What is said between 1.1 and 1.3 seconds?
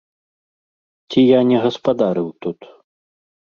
Ці